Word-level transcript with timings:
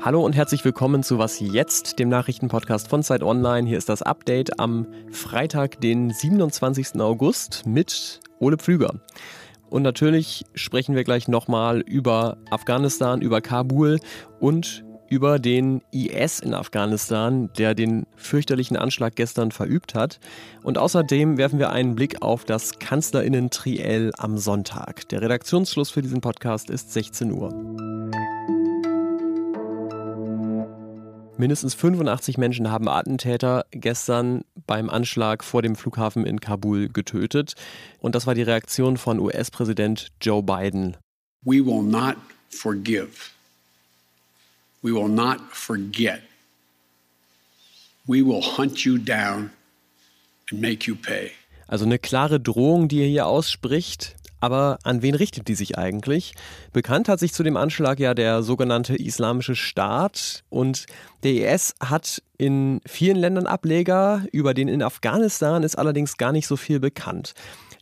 Hallo 0.00 0.24
und 0.24 0.34
herzlich 0.34 0.64
willkommen 0.64 1.04
zu 1.04 1.16
Was 1.16 1.38
jetzt, 1.38 2.00
dem 2.00 2.08
Nachrichtenpodcast 2.08 2.88
von 2.88 3.04
Zeit 3.04 3.22
Online. 3.22 3.68
Hier 3.68 3.78
ist 3.78 3.88
das 3.88 4.02
Update 4.02 4.58
am 4.58 4.88
Freitag, 5.12 5.80
den 5.80 6.10
27. 6.10 7.00
August 7.00 7.66
mit 7.66 8.18
Ole 8.40 8.56
Pflüger. 8.56 8.94
Und 9.70 9.82
natürlich 9.82 10.44
sprechen 10.54 10.96
wir 10.96 11.04
gleich 11.04 11.28
nochmal 11.28 11.78
über 11.78 12.38
Afghanistan, 12.50 13.22
über 13.22 13.40
Kabul 13.40 14.00
und 14.40 14.84
über 15.08 15.38
den 15.38 15.82
IS 15.92 16.40
in 16.40 16.54
Afghanistan, 16.54 17.50
der 17.58 17.74
den 17.74 18.06
fürchterlichen 18.16 18.76
Anschlag 18.76 19.16
gestern 19.16 19.50
verübt 19.52 19.94
hat. 19.94 20.18
Und 20.62 20.78
außerdem 20.78 21.38
werfen 21.38 21.58
wir 21.58 21.70
einen 21.70 21.94
Blick 21.94 22.22
auf 22.22 22.44
das 22.44 22.78
Kanzlerinnen-Triell 22.78 24.12
am 24.18 24.38
Sonntag. 24.38 25.08
Der 25.08 25.22
Redaktionsschluss 25.22 25.90
für 25.90 26.02
diesen 26.02 26.20
Podcast 26.20 26.70
ist 26.70 26.92
16 26.92 27.32
Uhr. 27.32 27.52
Mindestens 31.36 31.74
85 31.74 32.38
Menschen 32.38 32.70
haben 32.70 32.88
Attentäter 32.88 33.66
gestern 33.72 34.42
beim 34.66 34.88
Anschlag 34.88 35.42
vor 35.42 35.62
dem 35.62 35.74
Flughafen 35.74 36.26
in 36.26 36.38
Kabul 36.38 36.88
getötet. 36.88 37.54
Und 37.98 38.14
das 38.14 38.26
war 38.28 38.34
die 38.34 38.42
Reaktion 38.42 38.96
von 38.96 39.18
US-Präsident 39.18 40.12
Joe 40.20 40.42
Biden. 40.44 40.96
We 41.42 41.56
will 41.64 41.82
not 41.82 42.16
forgive. 42.50 43.08
We 44.84 44.92
will 44.92 45.08
not 45.08 45.40
forget. 45.50 46.20
We 48.06 48.22
will 48.22 48.42
hunt 48.42 48.84
you 48.84 48.98
down 48.98 49.50
and 50.50 50.60
make 50.60 50.86
you 50.86 50.94
pay. 50.94 51.30
Also 51.66 51.86
eine 51.86 51.98
klare 51.98 52.38
Drohung, 52.38 52.88
die 52.88 53.00
er 53.00 53.08
hier 53.08 53.26
ausspricht. 53.26 54.14
Aber 54.44 54.76
an 54.82 55.00
wen 55.00 55.14
richtet 55.14 55.48
die 55.48 55.54
sich 55.54 55.78
eigentlich? 55.78 56.34
Bekannt 56.74 57.08
hat 57.08 57.18
sich 57.18 57.32
zu 57.32 57.42
dem 57.42 57.56
Anschlag 57.56 57.98
ja 57.98 58.12
der 58.12 58.42
sogenannte 58.42 58.94
Islamische 58.94 59.56
Staat 59.56 60.44
und 60.50 60.84
der 61.22 61.54
IS 61.54 61.74
hat 61.82 62.22
in 62.36 62.82
vielen 62.86 63.16
Ländern 63.16 63.46
Ableger, 63.46 64.26
über 64.32 64.52
den 64.52 64.68
in 64.68 64.82
Afghanistan 64.82 65.62
ist 65.62 65.76
allerdings 65.76 66.18
gar 66.18 66.30
nicht 66.30 66.46
so 66.46 66.58
viel 66.58 66.78
bekannt. 66.78 67.32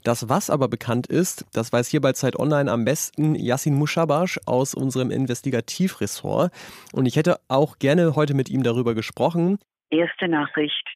Das, 0.05 0.29
was 0.29 0.51
aber 0.51 0.69
bekannt 0.69 1.09
ist, 1.09 1.47
das 1.53 1.73
weiß 1.73 1.89
hier 1.89 2.01
bei 2.01 2.13
Zeit 2.13 2.39
Online 2.39 2.71
am 2.71 2.85
besten 2.85 3.35
Yassin 3.35 3.75
Mushabash 3.75 4.39
aus 4.47 4.73
unserem 4.73 5.11
Investigativressort. 5.11 6.53
Und 6.93 7.07
ich 7.07 7.17
hätte 7.17 7.41
auch 7.49 7.81
gerne 7.81 8.15
heute 8.15 8.35
mit 8.35 8.49
ihm 8.49 8.63
darüber 8.63 8.95
gesprochen. 8.95 9.59
Erste 9.91 10.29
Nachricht 10.29 10.87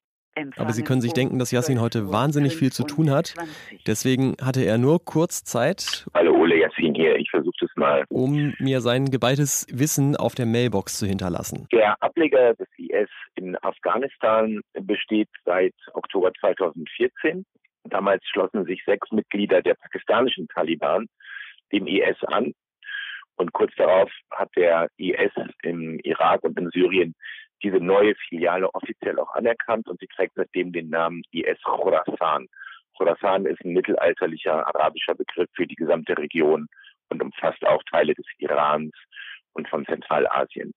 aber 0.57 0.73
Sie 0.73 0.83
können 0.85 1.01
sich 1.01 1.13
denken, 1.13 1.39
dass 1.39 1.51
Yassin 1.51 1.81
heute 1.81 2.11
wahnsinnig 2.13 2.57
viel 2.57 2.73
zu 2.73 2.85
tun 2.85 3.11
hat. 3.11 3.35
Deswegen 3.87 4.37
hatte 4.43 4.63
er 4.63 4.79
nur 4.79 5.05
kurz 5.05 5.45
Zeit. 5.45 6.07
Hallo 6.15 6.35
Ole, 6.35 6.59
Yassin 6.59 6.95
hier. 6.95 7.17
Ich 7.17 7.31
versuche 7.31 7.65
es 7.65 7.71
mal. 7.77 8.05
Um 8.09 8.55
mir 8.59 8.81
sein 8.81 9.11
geballtes 9.11 9.67
Wissen 9.71 10.17
auf 10.17 10.35
der 10.35 10.47
Mailbox 10.47 10.99
zu 10.99 11.07
hinterlassen. 11.07 11.67
Der 11.73 12.01
Ableger 12.03 12.55
des 12.55 12.69
IS 12.77 13.09
in 13.35 13.57
Afghanistan 13.63 14.61
besteht 14.75 15.29
seit 15.45 15.75
Oktober 15.95 16.33
2014. 16.41 17.45
Damals 17.85 18.23
schlossen 18.27 18.65
sich 18.65 18.83
sechs 18.85 19.11
Mitglieder 19.13 19.63
der 19.63 19.75
pakistanischen 19.75 20.49
Taliban 20.49 21.07
dem 21.73 21.87
IS 21.87 22.23
an. 22.25 22.53
Und 23.37 23.53
kurz 23.53 23.73
darauf 23.77 24.11
hat 24.31 24.49
der 24.57 24.89
IS 24.97 25.33
im 25.63 25.99
Irak 26.01 26.43
und 26.43 26.59
in 26.59 26.71
Syrien 26.71 27.15
diese 27.63 27.79
neue 27.79 28.15
Filiale 28.15 28.73
offiziell 28.75 29.19
auch 29.19 29.35
anerkannt 29.35 29.89
und 29.89 30.01
sie 30.01 30.09
trägt 30.09 30.35
seitdem 30.37 30.73
den 30.73 30.91
Namen 30.91 31.23
IS 31.31 31.61
Khorasan. 31.63 32.49
Khorasan 32.97 33.47
ist 33.47 33.65
ein 33.65 33.73
mittelalterlicher 33.73 34.67
arabischer 34.67 35.15
Begriff 35.15 35.49
für 35.55 35.67
die 35.67 35.75
gesamte 35.75 36.17
Region 36.17 36.67
und 37.09 37.23
umfasst 37.23 37.65
auch 37.67 37.83
Teile 37.91 38.15
des 38.15 38.27
Irans 38.39 38.93
und 39.53 39.69
von 39.69 39.85
Zentralasien. 39.87 40.73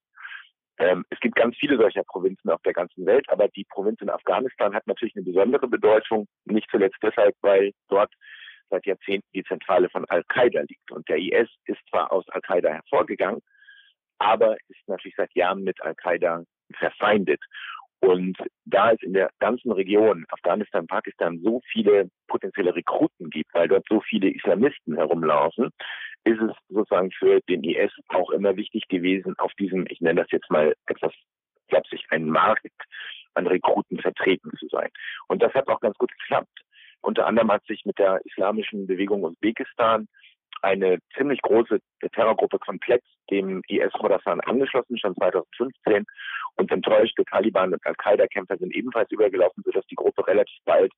Ähm, 0.78 1.06
es 1.10 1.20
gibt 1.20 1.36
ganz 1.36 1.58
viele 1.58 1.78
solcher 1.78 2.04
Provinzen 2.04 2.50
auf 2.50 2.62
der 2.62 2.74
ganzen 2.74 3.06
Welt, 3.06 3.28
aber 3.30 3.50
die 3.50 3.66
Provinz 3.66 4.00
in 4.02 4.10
Afghanistan 4.10 4.74
hat 4.74 4.88
natürlich 4.88 5.16
eine 5.16 5.26
besondere 5.26 5.68
Bedeutung, 5.68 6.28
nicht 6.46 6.70
zuletzt 6.72 6.98
deshalb, 7.04 7.36
weil 7.42 7.74
dort 7.90 8.14
seit 8.70 8.86
Jahrzehnten 8.86 9.28
die 9.34 9.44
Zentrale 9.44 9.90
von 9.90 10.06
Al-Qaida 10.06 10.62
liegt. 10.62 10.92
Und 10.92 11.08
der 11.10 11.18
IS 11.18 11.50
ist 11.66 11.80
zwar 11.90 12.12
aus 12.12 12.28
Al-Qaida 12.30 12.70
hervorgegangen, 12.70 13.42
aber 14.20 14.56
ist 14.70 14.88
natürlich 14.88 15.16
seit 15.18 15.34
Jahren 15.34 15.64
mit 15.64 15.82
Al-Qaida 15.82 16.44
verfeindet. 16.78 17.42
Und 18.02 18.38
da 18.66 18.92
es 18.92 19.02
in 19.02 19.14
der 19.14 19.30
ganzen 19.40 19.72
Region, 19.72 20.26
Afghanistan, 20.30 20.88
Pakistan, 20.88 21.40
so 21.44 21.62
viele 21.72 22.10
potenzielle 22.28 22.74
Rekruten 22.74 23.30
gibt, 23.30 23.54
weil 23.54 23.68
dort 23.68 23.86
so 23.90 24.00
viele 24.00 24.30
Islamisten 24.30 24.96
herumlaufen, 24.96 25.72
ist 26.24 26.40
es 26.40 26.52
sozusagen 26.70 27.12
für 27.12 27.42
den 27.50 27.64
IS 27.64 27.92
auch 28.08 28.30
immer 28.32 28.56
wichtig 28.56 28.88
gewesen, 28.88 29.36
auf 29.38 29.52
diesem, 29.60 29.86
ich 29.90 30.00
nenne 30.00 30.22
das 30.22 30.32
jetzt 30.32 30.50
mal 30.50 30.74
etwas 30.88 31.14
flapsig, 31.68 32.06
einen 32.10 32.30
Markt 32.30 32.66
an 33.34 33.48
Rekruten 33.48 34.00
vertreten 34.00 34.52
zu 34.58 34.68
sein. 34.70 34.90
Und 35.28 35.42
das 35.42 35.54
hat 35.54 35.68
auch 35.68 35.82
ganz 35.82 35.98
gut 35.98 36.12
geklappt. 36.20 36.60
Unter 37.02 37.28
anderem 37.28 37.52
hat 37.52 37.66
sich 37.66 37.86
mit 37.86 37.98
der 37.98 38.22
islamischen 38.26 38.88
Bewegung 38.88 39.24
Usbekistan 39.24 40.08
eine 40.62 41.00
ziemlich 41.16 41.42
große 41.42 41.80
Terrorgruppe 42.14 42.60
komplett 42.60 43.04
dem 43.32 43.62
IS 43.68 43.92
Khorasan 43.94 44.42
angeschlossen, 44.42 44.98
schon 44.98 45.16
2015. 45.16 46.06
Und 46.56 46.72
enttäuschte 46.72 47.24
Taliban 47.26 47.74
und 47.74 47.86
Al-Qaida-Kämpfer 47.86 48.58
sind 48.58 48.76
ebenfalls 48.76 49.12
übergelaufen, 49.12 49.64
sodass 49.66 49.86
die 49.88 49.96
Gruppe 49.96 50.28
relativ 50.28 50.58
bald 50.66 50.92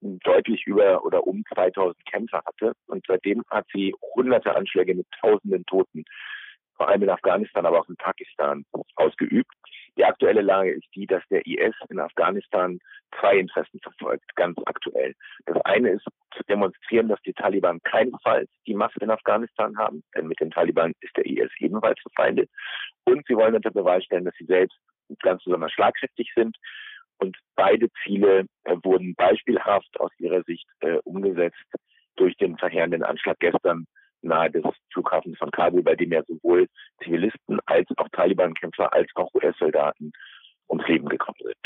deutlich 0.00 0.66
über 0.66 1.04
oder 1.04 1.26
um 1.26 1.44
2000 1.54 1.96
Kämpfer 2.06 2.42
hatte. 2.44 2.72
Und 2.86 3.04
seitdem 3.06 3.44
hat 3.50 3.66
sie 3.72 3.94
hunderte 4.14 4.54
Anschläge 4.54 4.94
mit 4.94 5.06
tausenden 5.20 5.64
Toten, 5.66 6.04
vor 6.76 6.88
allem 6.88 7.02
in 7.02 7.10
Afghanistan, 7.10 7.66
aber 7.66 7.80
auch 7.80 7.88
in 7.88 7.96
Pakistan 7.96 8.64
ausgeübt. 8.96 9.54
Die 9.96 10.04
aktuelle 10.04 10.42
Lage 10.42 10.72
ist 10.72 10.86
die, 10.94 11.06
dass 11.06 11.22
der 11.30 11.44
IS 11.46 11.74
in 11.88 11.98
Afghanistan 11.98 12.78
zwei 13.18 13.36
Interessen 13.38 13.80
verfolgt, 13.80 14.34
ganz 14.36 14.56
aktuell. 14.66 15.14
Das 15.46 15.60
eine 15.64 15.90
ist 15.90 16.04
zu 16.36 16.42
demonstrieren, 16.48 17.08
dass 17.08 17.20
die 17.22 17.32
Taliban 17.32 17.80
keinesfalls 17.82 18.48
die 18.66 18.74
Macht 18.74 18.96
in 18.98 19.10
Afghanistan 19.10 19.76
haben, 19.76 20.02
denn 20.14 20.28
mit 20.28 20.40
den 20.40 20.50
Taliban 20.50 20.92
ist 21.00 21.16
der 21.16 21.26
IS 21.26 21.50
ebenfalls 21.58 22.00
verfeindet. 22.00 22.48
Und 23.04 23.26
sie 23.26 23.36
wollen 23.36 23.54
unter 23.54 23.70
Beweis 23.70 24.04
stellen, 24.04 24.24
dass 24.24 24.34
sie 24.36 24.46
selbst 24.46 24.78
ganz 25.22 25.42
besonders 25.44 25.72
schlagkräftig 25.72 26.30
sind. 26.34 26.56
Und 27.18 27.36
beide 27.54 27.88
Ziele 28.02 28.46
äh, 28.64 28.76
wurden 28.82 29.14
beispielhaft 29.14 30.00
aus 30.00 30.10
ihrer 30.18 30.42
Sicht 30.44 30.66
äh, 30.80 30.98
umgesetzt 31.04 31.58
durch 32.16 32.36
den 32.36 32.56
verheerenden 32.56 33.02
Anschlag 33.02 33.38
gestern 33.40 33.86
nahe 34.22 34.50
des 34.50 34.64
Flughafens 34.92 35.38
von 35.38 35.50
Kabul, 35.50 35.82
bei 35.82 35.94
dem 35.94 36.12
ja 36.12 36.22
sowohl 36.26 36.66
Zivilisten 37.02 37.58
als 37.66 37.86
auch 37.96 38.08
Taliban-Kämpfer 38.12 38.92
als 38.92 39.08
auch 39.14 39.32
US-Soldaten 39.34 40.12
ums 40.68 40.86
Leben 40.86 41.08
gekommen 41.08 41.38
sind. 41.42 41.56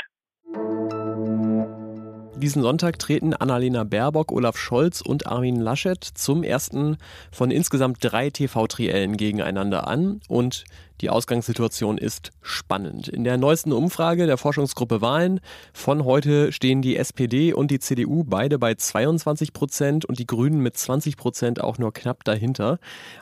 Diesen 2.37 2.61
Sonntag 2.61 2.99
treten 2.99 3.33
Annalena 3.33 3.85
Baerbock, 3.85 4.31
Olaf 4.31 4.57
Scholz 4.57 4.99
und 5.01 5.25
Armin 5.25 5.59
Laschet 5.59 6.03
zum 6.03 6.43
ersten 6.43 6.97
von 7.31 7.49
insgesamt 7.49 7.99
drei 8.01 8.29
TV-Triellen 8.29 9.15
gegeneinander 9.15 9.87
an 9.87 10.19
und 10.27 10.65
die 11.01 11.09
Ausgangssituation 11.09 11.97
ist 11.97 12.31
spannend. 12.41 13.07
In 13.07 13.23
der 13.23 13.37
neuesten 13.37 13.71
Umfrage 13.71 14.25
der 14.25 14.37
Forschungsgruppe 14.37 15.01
Wahlen 15.01 15.41
von 15.73 16.05
heute 16.05 16.51
stehen 16.51 16.81
die 16.81 16.95
SPD 16.95 17.53
und 17.53 17.69
die 17.71 17.79
CDU 17.79 18.23
beide 18.23 18.57
bei 18.57 18.75
22 18.75 19.53
Prozent 19.53 20.05
und 20.05 20.19
die 20.19 20.27
Grünen 20.27 20.59
mit 20.59 20.77
20 20.77 21.17
Prozent 21.17 21.61
auch 21.61 21.77
nur 21.77 21.93
knapp 21.93 22.23
dahinter. 22.23 22.79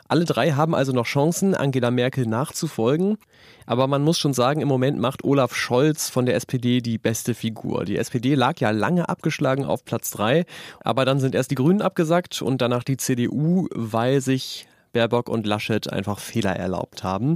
Alle 0.08 0.24
drei 0.24 0.52
haben 0.52 0.74
also 0.74 0.92
noch 0.92 1.06
Chancen, 1.06 1.54
Angela 1.54 1.90
Merkel 1.90 2.26
nachzufolgen. 2.26 3.18
Aber 3.66 3.86
man 3.86 4.02
muss 4.02 4.18
schon 4.18 4.34
sagen, 4.34 4.60
im 4.60 4.68
Moment 4.68 4.98
macht 4.98 5.24
Olaf 5.24 5.54
Scholz 5.54 6.10
von 6.10 6.26
der 6.26 6.36
SPD 6.36 6.80
die 6.80 6.98
beste 6.98 7.34
Figur. 7.34 7.84
Die 7.84 7.96
SPD 7.96 8.34
lag 8.34 8.58
ja 8.60 8.70
lange 8.70 9.08
abgeschlagen 9.08 9.64
auf 9.64 9.84
Platz 9.84 10.10
3, 10.12 10.44
aber 10.80 11.04
dann 11.04 11.18
sind 11.18 11.34
erst 11.34 11.50
die 11.50 11.54
Grünen 11.54 11.82
abgesagt 11.82 12.42
und 12.42 12.60
danach 12.60 12.84
die 12.84 12.96
CDU, 12.96 13.68
weil 13.72 14.20
sich 14.20 14.66
Baerbock 14.94 15.28
und 15.28 15.46
Laschet 15.46 15.92
einfach 15.92 16.18
Fehler 16.18 16.56
erlaubt 16.56 17.04
haben. 17.04 17.34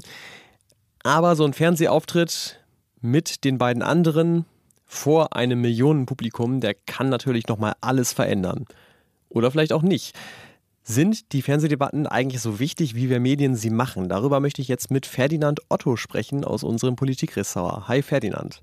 Aber 1.03 1.37
so 1.37 1.45
ein 1.45 1.53
Fernsehauftritt 1.53 2.59
mit 3.03 3.45
den 3.45 3.59
beiden 3.59 3.83
anderen 3.83 4.47
vor 4.87 5.37
einem 5.37 5.61
Millionenpublikum, 5.61 6.61
der 6.61 6.73
kann 6.75 7.11
natürlich 7.11 7.47
nochmal 7.47 7.75
alles 7.83 8.15
verändern. 8.15 8.65
Oder 9.29 9.51
vielleicht 9.51 9.75
auch 9.75 9.83
nicht. 9.83 10.17
Sind 10.83 11.35
die 11.35 11.43
Fernsehdebatten 11.43 12.07
eigentlich 12.07 12.41
so 12.41 12.59
wichtig, 12.59 12.95
wie 12.95 13.11
wir 13.11 13.21
Medien 13.21 13.55
sie 13.55 13.69
machen? 13.69 14.09
Darüber 14.09 14.41
möchte 14.41 14.63
ich 14.63 14.69
jetzt 14.69 14.91
mit 14.91 15.05
Ferdinand 15.05 15.61
Otto 15.69 15.97
sprechen 15.97 16.45
aus 16.45 16.65
unserem 16.65 16.97
Politikressort. 16.97 17.89
Hi 17.89 18.01
Ferdinand. 18.01 18.63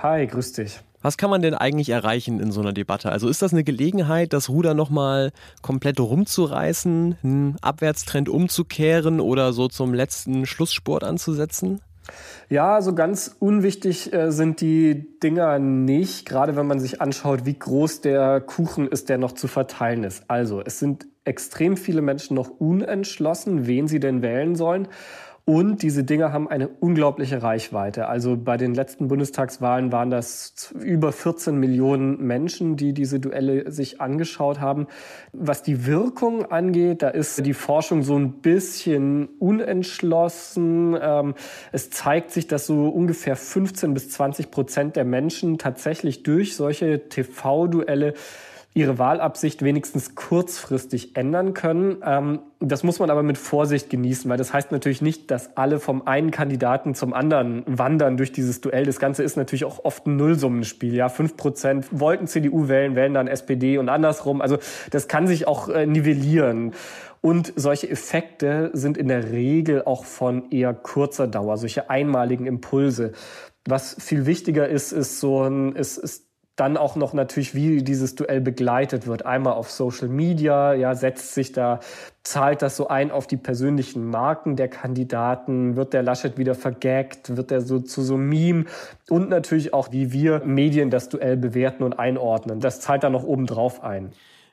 Hi, 0.00 0.28
grüß 0.28 0.52
dich. 0.52 0.78
Was 1.02 1.16
kann 1.16 1.30
man 1.30 1.42
denn 1.42 1.54
eigentlich 1.54 1.90
erreichen 1.90 2.40
in 2.40 2.50
so 2.50 2.60
einer 2.60 2.72
Debatte? 2.72 3.10
Also 3.10 3.28
ist 3.28 3.42
das 3.42 3.52
eine 3.52 3.64
Gelegenheit, 3.64 4.32
das 4.32 4.48
Ruder 4.48 4.74
nochmal 4.74 5.32
komplett 5.62 6.00
rumzureißen, 6.00 7.18
einen 7.22 7.56
Abwärtstrend 7.60 8.28
umzukehren 8.28 9.20
oder 9.20 9.52
so 9.52 9.68
zum 9.68 9.94
letzten 9.94 10.46
Schlusssport 10.46 11.04
anzusetzen? 11.04 11.80
Ja, 12.48 12.80
so 12.80 12.94
ganz 12.94 13.34
unwichtig 13.38 14.12
äh, 14.12 14.30
sind 14.30 14.60
die 14.60 15.18
Dinger 15.20 15.58
nicht, 15.58 16.26
gerade 16.26 16.54
wenn 16.54 16.66
man 16.66 16.78
sich 16.78 17.00
anschaut, 17.00 17.44
wie 17.44 17.58
groß 17.58 18.00
der 18.02 18.40
Kuchen 18.40 18.86
ist, 18.86 19.08
der 19.08 19.18
noch 19.18 19.32
zu 19.32 19.48
verteilen 19.48 20.04
ist. 20.04 20.24
Also, 20.28 20.62
es 20.64 20.78
sind 20.78 21.06
extrem 21.24 21.76
viele 21.76 22.02
Menschen 22.02 22.34
noch 22.34 22.48
unentschlossen, 22.48 23.66
wen 23.66 23.88
sie 23.88 23.98
denn 23.98 24.22
wählen 24.22 24.54
sollen. 24.54 24.86
Und 25.48 25.82
diese 25.82 26.02
Dinge 26.02 26.32
haben 26.32 26.48
eine 26.48 26.66
unglaubliche 26.66 27.40
Reichweite. 27.40 28.08
Also 28.08 28.36
bei 28.36 28.56
den 28.56 28.74
letzten 28.74 29.06
Bundestagswahlen 29.06 29.92
waren 29.92 30.10
das 30.10 30.74
über 30.80 31.12
14 31.12 31.56
Millionen 31.56 32.20
Menschen, 32.20 32.76
die 32.76 32.92
diese 32.92 33.20
Duelle 33.20 33.70
sich 33.70 34.00
angeschaut 34.00 34.58
haben. 34.58 34.88
Was 35.32 35.62
die 35.62 35.86
Wirkung 35.86 36.46
angeht, 36.46 37.02
da 37.02 37.10
ist 37.10 37.46
die 37.46 37.54
Forschung 37.54 38.02
so 38.02 38.18
ein 38.18 38.40
bisschen 38.40 39.28
unentschlossen. 39.38 40.98
Ähm, 41.00 41.34
es 41.70 41.90
zeigt 41.90 42.32
sich, 42.32 42.48
dass 42.48 42.66
so 42.66 42.88
ungefähr 42.88 43.36
15 43.36 43.94
bis 43.94 44.10
20 44.10 44.50
Prozent 44.50 44.96
der 44.96 45.04
Menschen 45.04 45.58
tatsächlich 45.58 46.24
durch 46.24 46.56
solche 46.56 47.08
TV-Duelle 47.08 48.14
ihre 48.76 48.98
Wahlabsicht 48.98 49.62
wenigstens 49.62 50.14
kurzfristig 50.14 51.16
ändern 51.16 51.54
können. 51.54 51.96
Ähm, 52.04 52.40
das 52.60 52.84
muss 52.84 52.98
man 52.98 53.08
aber 53.08 53.22
mit 53.22 53.38
Vorsicht 53.38 53.88
genießen, 53.88 54.30
weil 54.30 54.36
das 54.36 54.52
heißt 54.52 54.70
natürlich 54.70 55.00
nicht, 55.00 55.30
dass 55.30 55.56
alle 55.56 55.80
vom 55.80 56.06
einen 56.06 56.30
Kandidaten 56.30 56.94
zum 56.94 57.14
anderen 57.14 57.62
wandern 57.66 58.18
durch 58.18 58.32
dieses 58.32 58.60
Duell. 58.60 58.84
Das 58.84 58.98
Ganze 58.98 59.22
ist 59.22 59.38
natürlich 59.38 59.64
auch 59.64 59.86
oft 59.86 60.06
ein 60.06 60.16
Nullsummenspiel. 60.16 60.94
Ja, 60.94 61.08
fünf 61.08 61.38
Prozent 61.38 61.86
wollten 61.90 62.26
CDU 62.26 62.68
wählen, 62.68 62.96
wählen 62.96 63.14
dann 63.14 63.28
SPD 63.28 63.78
und 63.78 63.88
andersrum. 63.88 64.42
Also 64.42 64.58
das 64.90 65.08
kann 65.08 65.26
sich 65.26 65.48
auch 65.48 65.70
äh, 65.70 65.86
nivellieren. 65.86 66.72
Und 67.22 67.54
solche 67.56 67.88
Effekte 67.88 68.70
sind 68.74 68.98
in 68.98 69.08
der 69.08 69.32
Regel 69.32 69.84
auch 69.86 70.04
von 70.04 70.50
eher 70.50 70.74
kurzer 70.74 71.26
Dauer, 71.26 71.56
solche 71.56 71.88
einmaligen 71.88 72.44
Impulse. 72.44 73.12
Was 73.66 73.96
viel 73.98 74.26
wichtiger 74.26 74.68
ist, 74.68 74.92
ist 74.92 75.18
so 75.18 75.44
ein, 75.44 75.74
ist, 75.74 75.96
ist 75.96 76.25
dann 76.56 76.78
auch 76.78 76.96
noch 76.96 77.12
natürlich, 77.12 77.54
wie 77.54 77.82
dieses 77.82 78.14
Duell 78.14 78.40
begleitet 78.40 79.06
wird. 79.06 79.26
Einmal 79.26 79.52
auf 79.52 79.70
Social 79.70 80.08
Media, 80.08 80.72
ja, 80.72 80.94
setzt 80.94 81.34
sich 81.34 81.52
da, 81.52 81.80
zahlt 82.22 82.62
das 82.62 82.76
so 82.76 82.88
ein 82.88 83.10
auf 83.10 83.26
die 83.26 83.36
persönlichen 83.36 84.08
Marken 84.08 84.56
der 84.56 84.68
Kandidaten? 84.68 85.76
Wird 85.76 85.92
der 85.92 86.02
Laschet 86.02 86.38
wieder 86.38 86.54
vergaggt? 86.54 87.36
Wird 87.36 87.52
er 87.52 87.60
so 87.60 87.78
zu 87.80 88.02
so 88.02 88.16
Meme? 88.16 88.64
Und 89.10 89.28
natürlich 89.28 89.74
auch, 89.74 89.92
wie 89.92 90.12
wir 90.12 90.42
Medien 90.44 90.90
das 90.90 91.10
Duell 91.10 91.36
bewerten 91.36 91.82
und 91.82 91.98
einordnen. 91.98 92.60
Das 92.60 92.80
zahlt 92.80 93.04
da 93.04 93.10
noch 93.10 93.22
oben 93.22 93.46
drauf 93.46 93.84
ein. 93.84 94.12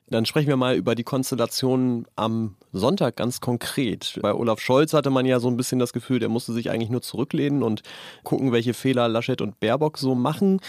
Dann 0.09 0.25
sprechen 0.25 0.49
wir 0.49 0.57
mal 0.57 0.75
über 0.75 0.95
die 0.95 1.03
Konstellation 1.03 2.05
am 2.15 2.55
Sonntag 2.73 3.15
ganz 3.15 3.39
konkret. 3.39 4.19
Bei 4.21 4.33
Olaf 4.33 4.59
Scholz 4.59 4.93
hatte 4.93 5.09
man 5.09 5.25
ja 5.25 5.39
so 5.39 5.47
ein 5.47 5.55
bisschen 5.55 5.79
das 5.79 5.93
Gefühl, 5.93 6.19
der 6.19 6.29
musste 6.29 6.51
sich 6.51 6.69
eigentlich 6.69 6.89
nur 6.89 7.01
zurücklehnen 7.01 7.63
und 7.63 7.81
gucken, 8.23 8.51
welche 8.51 8.73
Fehler 8.73 9.07
Laschet 9.07 9.41
und 9.41 9.59
Baerbock 9.61 9.97
so 9.97 10.13
machen 10.13 10.59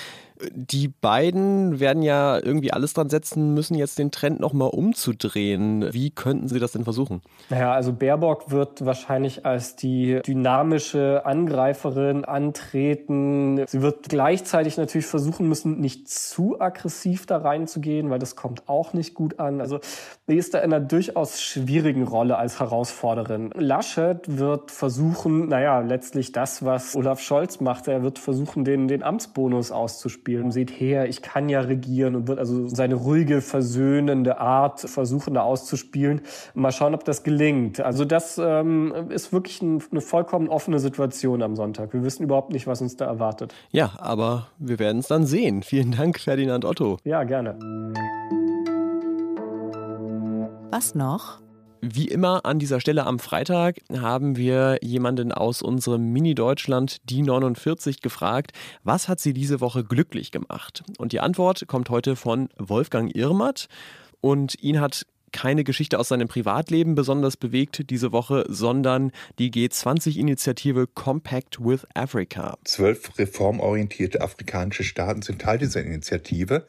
die 0.53 0.89
beiden 0.89 1.81
werden 1.81 2.03
ja 2.03 2.37
irgendwie 2.37 2.73
alles 2.73 2.93
dran 2.95 3.09
setzen 3.09 3.55
müssen, 3.55 3.75
jetzt 3.75 3.99
den 3.99 4.11
Trend 4.11 4.41
nochmal 4.41 4.69
umzudrehen. 4.69 5.93
Wie 5.93 6.11
könnten 6.11 6.49
sie 6.49 6.59
das 6.59 6.73
denn 6.73 6.85
versuchen? 6.85 7.23
Naja, 7.51 7.73
also 7.73 7.93
Baerbock 7.93 8.51
wird 8.51 8.85
wahrscheinlich 8.85 9.47
als 9.47 9.77
die 9.77 10.21
dynamische 10.27 11.23
Angreiferin 11.25 12.25
antreten. 12.25 13.65
Sie 13.67 13.83
wird 13.83 14.09
gleichzeitig 14.09 14.77
natürlich 14.77 15.07
versuchen 15.07 15.49
müssen, 15.49 15.81
nicht 15.81 16.09
zu 16.09 16.61
aggressiv 16.61 17.27
da 17.27 17.39
reinzugehen, 17.39 18.11
weil 18.11 18.19
das 18.19 18.37
kommt 18.37 18.69
auch 18.69 18.93
nicht 18.93 19.15
gut 19.15 19.39
an. 19.39 19.61
Also 19.61 19.81
sie 20.27 20.37
ist 20.37 20.55
da 20.55 20.59
in 20.59 20.73
einer 20.73 20.85
durchaus 20.85 21.41
schwierigen 21.41 22.05
Rolle 22.05 22.37
als 22.37 22.61
Herausforderin. 22.61 23.51
Laschet 23.55 24.21
wird 24.27 24.71
versuchen, 24.71 25.49
naja, 25.49 25.81
letztlich 25.81 26.33
das, 26.33 26.65
was 26.65 26.97
Olaf 26.97 27.21
Scholz 27.21 27.61
macht. 27.61 27.89
Er 27.89 28.03
wird 28.03 28.19
versuchen, 28.19 28.65
den, 28.65 28.89
den 28.89 29.03
Amtsbonus 29.03 29.71
auszuspielen 29.71 30.34
spielen. 30.35 30.51
Seht 30.51 30.71
her, 30.71 31.09
ich 31.09 31.23
kann 31.23 31.49
ja 31.49 31.61
regieren 31.61 32.17
und 32.17 32.29
wird 32.29 32.39
also 32.39 32.69
seine 32.69 32.95
ruhige, 32.95 33.41
versöhnende 33.41 34.39
Art 34.39 34.81
versuchen 34.81 35.35
da 35.35 35.43
auszuspielen. 35.43 36.23
Mal 36.55 36.73
schauen, 36.73 36.95
ob 36.95 37.05
das 37.05 37.23
gelingt. 37.23 37.81
Also 37.81 38.05
das 38.05 38.41
ähm, 38.43 38.93
ist 39.11 39.33
wirklich 39.33 39.63
ein, 39.63 39.83
eine 39.91 40.01
vollkommen 40.01 40.49
offene 40.49 40.79
Situation 40.79 41.43
am 41.43 41.57
Sonntag. 41.57 41.93
Wir 41.93 42.03
wissen 42.03 42.25
überhaupt 42.25 42.53
nicht, 42.53 42.67
was 42.67 42.81
uns 42.83 42.97
da 42.97 43.07
erwartet. 43.07 43.55
Ja, 43.71 43.93
aber 43.99 44.49
wir 44.59 44.79
werden 44.79 44.99
es 44.99 45.09
dann 45.09 45.27
sehen. 45.27 45.63
Vielen 45.63 45.93
Dank, 45.93 46.19
Ferdinand 46.19 46.65
Otto. 46.65 46.99
Ja, 47.05 47.25
gerne. 47.25 47.57
Was 50.71 50.95
noch? 50.95 51.44
Wie 51.87 52.09
immer 52.09 52.47
an 52.47 52.59
dieser 52.59 52.81
Stelle 52.81 53.05
am 53.05 53.19
Freitag 53.19 53.81
haben 53.93 54.37
wir 54.37 54.79
jemanden 54.81 55.33
aus 55.33 55.61
unserem 55.61 56.15
Mini-Deutschland, 56.15 56.97
die 57.11 57.21
49, 57.21 58.01
gefragt, 58.01 58.53
was 58.85 59.07
hat 59.07 59.21
sie 59.21 59.35
diese 59.35 59.61
Woche 59.61 59.85
glücklich 59.85 60.31
gemacht? 60.31 60.83
Und 60.97 61.13
die 61.13 61.21
Antwort 61.21 61.67
kommt 61.67 61.91
heute 61.91 62.17
von 62.17 62.49
Wolfgang 62.57 63.15
Irmert 63.15 63.67
und 64.23 64.55
ihn 64.63 64.81
hat 64.81 65.05
keine 65.35 65.65
Geschichte 65.65 65.99
aus 65.99 66.09
seinem 66.09 66.29
Privatleben 66.29 66.95
besonders 66.95 67.37
bewegt 67.37 67.91
diese 67.91 68.13
Woche, 68.13 68.47
sondern 68.49 69.13
die 69.39 69.51
G20-Initiative 69.51 70.87
Compact 70.87 71.59
with 71.61 71.87
Africa. 71.93 72.57
Zwölf 72.65 73.19
reformorientierte 73.19 74.23
afrikanische 74.23 74.85
Staaten 74.85 75.21
sind 75.21 75.43
Teil 75.43 75.59
dieser 75.59 75.85
Initiative 75.85 76.67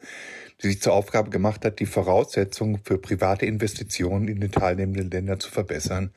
die 0.62 0.68
sich 0.68 0.80
zur 0.80 0.94
Aufgabe 0.94 1.30
gemacht 1.30 1.64
hat, 1.64 1.80
die 1.80 1.86
Voraussetzungen 1.86 2.80
für 2.82 2.98
private 2.98 3.46
Investitionen 3.46 4.28
in 4.28 4.40
den 4.40 4.50
teilnehmenden 4.50 5.10
Ländern 5.10 5.40
zu 5.40 5.50
verbessern. 5.50 6.10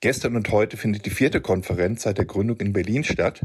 Gestern 0.00 0.36
und 0.36 0.50
heute 0.52 0.76
findet 0.76 1.06
die 1.06 1.10
vierte 1.10 1.40
Konferenz 1.40 2.02
seit 2.02 2.18
der 2.18 2.24
Gründung 2.24 2.60
in 2.60 2.72
Berlin 2.72 3.02
statt. 3.02 3.40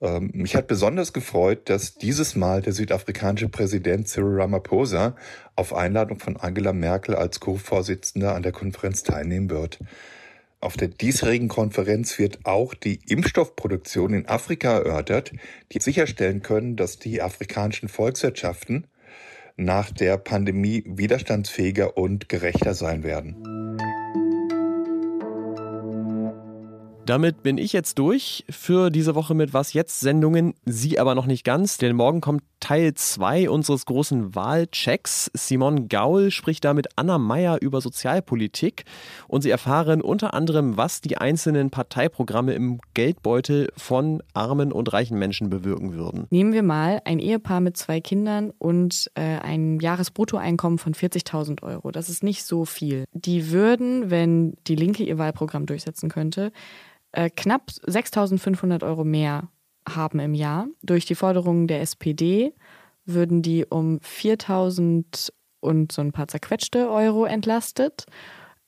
Ähm, 0.00 0.30
mich 0.34 0.54
hat 0.56 0.66
besonders 0.66 1.12
gefreut, 1.12 1.68
dass 1.70 1.94
dieses 1.94 2.36
Mal 2.36 2.60
der 2.60 2.72
südafrikanische 2.72 3.48
Präsident 3.48 4.08
Cyril 4.08 4.40
Ramaphosa 4.40 5.16
auf 5.54 5.72
Einladung 5.72 6.18
von 6.18 6.36
Angela 6.36 6.72
Merkel 6.72 7.14
als 7.14 7.40
Co-Vorsitzender 7.40 8.34
an 8.34 8.42
der 8.42 8.52
Konferenz 8.52 9.02
teilnehmen 9.02 9.48
wird. 9.48 9.78
Auf 10.60 10.76
der 10.76 10.88
diesjährigen 10.88 11.48
Konferenz 11.48 12.18
wird 12.18 12.40
auch 12.44 12.74
die 12.74 13.00
Impfstoffproduktion 13.06 14.14
in 14.14 14.26
Afrika 14.26 14.78
erörtert, 14.78 15.32
die 15.72 15.80
sicherstellen 15.80 16.42
können, 16.42 16.76
dass 16.76 16.98
die 16.98 17.22
afrikanischen 17.22 17.88
Volkswirtschaften 17.88 18.86
nach 19.56 19.90
der 19.90 20.18
Pandemie 20.18 20.82
widerstandsfähiger 20.86 21.96
und 21.96 22.28
gerechter 22.28 22.74
sein 22.74 23.02
werden. 23.02 23.55
Damit 27.06 27.44
bin 27.44 27.56
ich 27.56 27.72
jetzt 27.72 28.00
durch 28.00 28.44
für 28.50 28.90
diese 28.90 29.14
Woche 29.14 29.32
mit 29.32 29.54
Was 29.54 29.74
jetzt 29.74 30.00
Sendungen. 30.00 30.54
Sie 30.64 30.98
aber 30.98 31.14
noch 31.14 31.26
nicht 31.26 31.44
ganz, 31.44 31.78
denn 31.78 31.94
morgen 31.94 32.20
kommt 32.20 32.42
Teil 32.58 32.94
2 32.94 33.48
unseres 33.48 33.86
großen 33.86 34.34
Wahlchecks. 34.34 35.30
Simon 35.32 35.86
Gaul 35.86 36.32
spricht 36.32 36.64
da 36.64 36.74
mit 36.74 36.88
Anna 36.96 37.18
Meyer 37.18 37.58
über 37.60 37.80
Sozialpolitik 37.80 38.86
und 39.28 39.42
Sie 39.42 39.50
erfahren 39.50 40.02
unter 40.02 40.34
anderem, 40.34 40.76
was 40.76 41.00
die 41.00 41.16
einzelnen 41.16 41.70
Parteiprogramme 41.70 42.54
im 42.54 42.80
Geldbeutel 42.94 43.68
von 43.76 44.20
armen 44.34 44.72
und 44.72 44.92
reichen 44.92 45.16
Menschen 45.16 45.48
bewirken 45.48 45.94
würden. 45.94 46.26
Nehmen 46.30 46.52
wir 46.52 46.64
mal 46.64 47.02
ein 47.04 47.20
Ehepaar 47.20 47.60
mit 47.60 47.76
zwei 47.76 48.00
Kindern 48.00 48.50
und 48.58 49.12
äh, 49.14 49.20
ein 49.20 49.78
Jahresbruttoeinkommen 49.78 50.78
von 50.78 50.92
40.000 50.92 51.62
Euro. 51.62 51.92
Das 51.92 52.08
ist 52.08 52.24
nicht 52.24 52.42
so 52.42 52.64
viel. 52.64 53.04
Die 53.12 53.52
würden, 53.52 54.10
wenn 54.10 54.56
die 54.66 54.74
Linke 54.74 55.04
ihr 55.04 55.18
Wahlprogramm 55.18 55.66
durchsetzen 55.66 56.08
könnte, 56.08 56.50
äh, 57.16 57.30
knapp 57.30 57.70
6.500 57.86 58.84
Euro 58.84 59.04
mehr 59.04 59.48
haben 59.88 60.18
im 60.20 60.34
Jahr. 60.34 60.68
Durch 60.82 61.06
die 61.06 61.14
Forderungen 61.14 61.66
der 61.66 61.80
SPD 61.80 62.54
würden 63.04 63.40
die 63.40 63.64
um 63.64 63.98
4.000 63.98 65.30
und 65.60 65.92
so 65.92 66.02
ein 66.02 66.12
paar 66.12 66.28
zerquetschte 66.28 66.90
Euro 66.90 67.24
entlastet. 67.24 68.04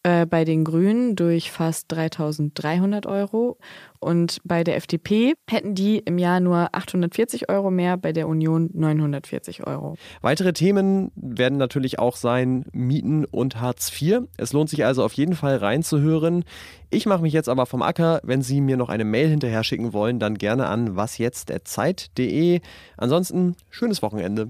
Äh, 0.05 0.26
bei 0.26 0.45
den 0.45 0.62
Grünen 0.62 1.17
durch 1.17 1.50
fast 1.50 1.93
3.300 1.93 3.09
Euro. 3.09 3.59
Und 3.99 4.38
bei 4.45 4.62
der 4.62 4.76
FDP 4.76 5.35
hätten 5.50 5.75
die 5.75 5.99
im 5.99 6.19
Jahr 6.19 6.38
nur 6.38 6.69
840 6.73 7.49
Euro 7.49 7.73
mehr, 7.73 7.97
bei 7.97 8.12
der 8.12 8.28
Union 8.28 8.71
940 8.73 9.67
Euro. 9.67 9.97
Weitere 10.21 10.52
Themen 10.52 11.11
werden 11.17 11.59
natürlich 11.59 11.99
auch 11.99 12.14
sein 12.14 12.64
Mieten 12.73 13.25
und 13.25 13.61
Hartz 13.61 13.90
IV. 14.00 14.21
Es 14.37 14.52
lohnt 14.52 14.71
sich 14.71 14.85
also 14.85 15.02
auf 15.02 15.14
jeden 15.14 15.35
Fall 15.35 15.57
reinzuhören. 15.57 16.45
Ich 16.90 17.05
mache 17.07 17.23
mich 17.23 17.33
jetzt 17.33 17.49
aber 17.49 17.67
vom 17.67 17.83
Acker. 17.83 18.21
Wenn 18.23 18.40
Sie 18.40 18.61
mir 18.61 18.76
noch 18.76 18.90
eine 18.90 19.05
Mail 19.05 19.28
hinterher 19.28 19.64
schicken 19.64 19.93
wollen, 19.93 20.21
dann 20.21 20.38
gerne 20.38 20.69
an 20.69 20.95
wasjetzt.zeit.de. 20.95 22.61
Ansonsten 22.97 23.57
schönes 23.69 24.00
Wochenende. 24.02 24.47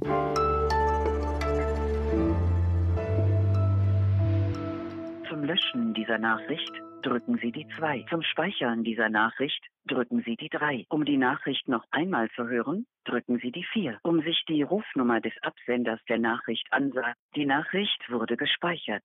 Löschen 5.49 5.95
dieser 5.95 6.19
Nachricht 6.19 6.73
drücken 7.01 7.39
Sie 7.39 7.51
die 7.53 7.67
2. 7.79 8.05
Zum 8.11 8.21
Speichern 8.21 8.85
dieser 8.85 9.09
Nachricht 9.09 9.65
drücken 9.87 10.23
Sie 10.23 10.37
die 10.37 10.51
3. 10.51 10.85
Um 10.91 11.07
die 11.07 11.17
Nachricht 11.17 11.69
noch 11.69 11.85
einmal 11.91 12.29
zu 12.33 12.47
hören, 12.47 12.85
drücken 13.07 13.39
Sie 13.39 13.51
die 13.51 13.65
4. 13.73 13.99
Um 14.03 14.21
sich 14.21 14.45
die 14.47 14.61
Rufnummer 14.61 15.23
des 15.23 15.33
Absenders 15.41 16.01
der 16.07 16.19
Nachricht 16.19 16.71
ansagt, 16.71 17.17
die 17.35 17.47
Nachricht 17.47 18.11
wurde 18.11 18.37
gespeichert. 18.37 19.03